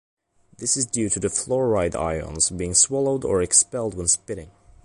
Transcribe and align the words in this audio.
This 0.57 0.75
is 0.77 0.87
due 0.87 1.09
to 1.09 1.19
the 1.19 1.27
fluoride 1.27 1.95
ions 1.95 2.49
being 2.49 2.73
swallowed 2.73 3.23
or 3.23 3.43
expelled 3.43 3.93
when 3.93 4.07
spitting. 4.07 4.49